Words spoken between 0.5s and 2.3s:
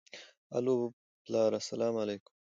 الو پلاره سلام عليک.